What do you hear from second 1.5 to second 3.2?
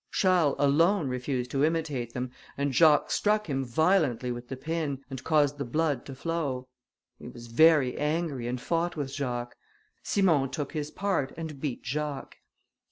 to imitate them, and Jacques